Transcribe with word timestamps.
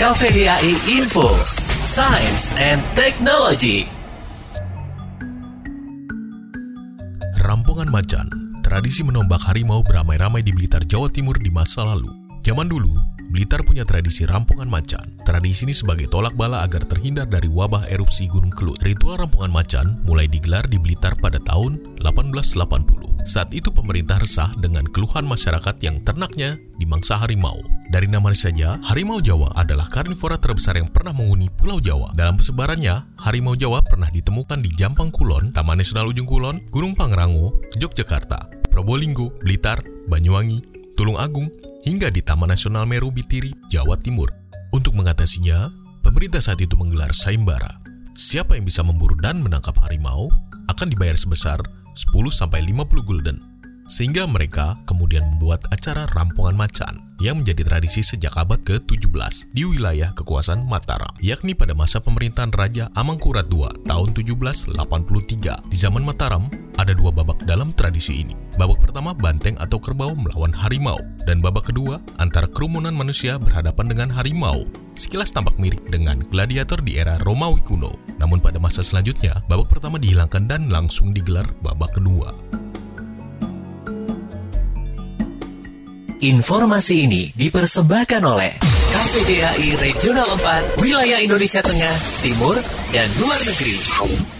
KVDAI 0.00 0.96
Info, 0.96 1.28
Science 1.84 2.56
and 2.56 2.80
Technology. 2.96 3.84
Rampungan 7.44 7.92
Macan, 7.92 8.56
tradisi 8.64 9.04
menombak 9.04 9.44
harimau 9.44 9.84
beramai-ramai 9.84 10.40
di 10.40 10.56
Blitar, 10.56 10.88
Jawa 10.88 11.12
Timur 11.12 11.36
di 11.36 11.52
masa 11.52 11.84
lalu. 11.84 12.08
Zaman 12.40 12.72
dulu, 12.72 12.96
Blitar 13.28 13.60
punya 13.60 13.84
tradisi 13.84 14.24
rampungan 14.24 14.72
macan. 14.72 15.20
Tradisi 15.20 15.68
ini 15.68 15.76
sebagai 15.76 16.08
tolak 16.08 16.32
bala 16.32 16.64
agar 16.64 16.88
terhindar 16.88 17.28
dari 17.28 17.52
wabah 17.52 17.84
erupsi 17.92 18.24
Gunung 18.24 18.56
Kelut. 18.56 18.80
Ritual 18.80 19.20
rampungan 19.20 19.52
macan 19.52 20.00
mulai 20.08 20.24
digelar 20.24 20.64
di 20.64 20.80
Blitar 20.80 21.12
pada 21.20 21.36
tahun 21.44 21.76
1880. 22.00 23.20
Saat 23.28 23.52
itu 23.52 23.68
pemerintah 23.68 24.16
resah 24.16 24.48
dengan 24.64 24.88
keluhan 24.88 25.28
masyarakat 25.28 25.76
yang 25.84 26.00
ternaknya 26.00 26.56
dimangsa 26.80 27.20
harimau. 27.20 27.60
Dari 27.90 28.06
namanya 28.06 28.38
saja, 28.38 28.78
harimau 28.86 29.18
Jawa 29.18 29.50
adalah 29.58 29.90
karnivora 29.90 30.38
terbesar 30.38 30.78
yang 30.78 30.86
pernah 30.94 31.10
menghuni 31.10 31.50
Pulau 31.50 31.82
Jawa. 31.82 32.14
Dalam 32.14 32.38
persebarannya, 32.38 33.18
harimau 33.18 33.58
Jawa 33.58 33.82
pernah 33.82 34.06
ditemukan 34.06 34.62
di 34.62 34.70
Jampang 34.78 35.10
Kulon, 35.10 35.50
Taman 35.50 35.82
Nasional 35.82 36.06
Ujung 36.06 36.30
Kulon, 36.30 36.62
Gunung 36.70 36.94
Pangrango, 36.94 37.58
Yogyakarta, 37.82 38.70
Probolinggo, 38.70 39.34
Blitar, 39.42 39.82
Banyuwangi, 40.06 40.62
Tulung 40.94 41.18
Agung, 41.18 41.50
hingga 41.82 42.14
di 42.14 42.22
Taman 42.22 42.54
Nasional 42.54 42.86
Meru 42.86 43.10
Bitiri, 43.10 43.50
Jawa 43.66 43.98
Timur. 43.98 44.30
Untuk 44.70 44.94
mengatasinya, 44.94 45.74
pemerintah 46.06 46.38
saat 46.38 46.62
itu 46.62 46.78
menggelar 46.78 47.10
sayembara. 47.10 47.82
Siapa 48.14 48.54
yang 48.54 48.70
bisa 48.70 48.86
memburu 48.86 49.18
dan 49.18 49.42
menangkap 49.42 49.74
harimau 49.82 50.30
akan 50.70 50.86
dibayar 50.94 51.18
sebesar 51.18 51.58
10-50 51.98 52.70
gulden. 53.02 53.49
Sehingga 53.90 54.22
mereka 54.30 54.78
kemudian 54.86 55.26
membuat 55.34 55.66
acara 55.74 56.06
rampungan 56.14 56.54
macan 56.54 57.10
yang 57.18 57.42
menjadi 57.42 57.66
tradisi 57.66 58.06
sejak 58.06 58.38
abad 58.38 58.62
ke-17 58.62 59.50
di 59.50 59.66
wilayah 59.66 60.14
kekuasaan 60.14 60.62
Mataram, 60.62 61.10
yakni 61.18 61.58
pada 61.58 61.74
masa 61.74 61.98
pemerintahan 61.98 62.54
Raja 62.54 62.86
Amangkurat 62.94 63.50
II 63.50 63.66
tahun 63.90 64.08
1783. 64.14 64.78
Di 65.66 65.76
zaman 65.76 66.06
Mataram, 66.06 66.46
ada 66.78 66.94
dua 66.94 67.10
babak 67.10 67.42
dalam 67.50 67.74
tradisi 67.74 68.22
ini. 68.22 68.38
Babak 68.54 68.78
pertama 68.78 69.10
banteng 69.10 69.58
atau 69.58 69.82
kerbau 69.82 70.14
melawan 70.14 70.54
harimau, 70.54 70.96
dan 71.26 71.42
babak 71.42 71.74
kedua 71.74 71.98
antara 72.22 72.46
kerumunan 72.46 72.94
manusia 72.94 73.42
berhadapan 73.42 73.90
dengan 73.90 74.08
harimau. 74.14 74.64
Sekilas 74.94 75.34
tampak 75.34 75.58
mirip 75.58 75.82
dengan 75.90 76.22
gladiator 76.30 76.78
di 76.80 76.96
era 76.96 77.18
Romawi 77.26 77.60
kuno. 77.66 77.90
Namun 78.22 78.38
pada 78.38 78.62
masa 78.62 78.86
selanjutnya, 78.86 79.42
babak 79.50 79.66
pertama 79.66 79.98
dihilangkan 79.98 80.46
dan 80.46 80.70
langsung 80.70 81.10
digelar 81.10 81.44
babak 81.60 81.92
kedua. 81.98 82.32
Informasi 86.20 87.08
ini 87.08 87.32
dipersembahkan 87.32 88.20
oleh 88.20 88.52
KVDAI 88.92 89.72
Regional 89.80 90.28
4, 90.76 90.76
Wilayah 90.84 91.16
Indonesia 91.16 91.64
Tengah, 91.64 91.96
Timur, 92.20 92.60
dan 92.92 93.08
Luar 93.24 93.40
Negeri. 93.40 94.39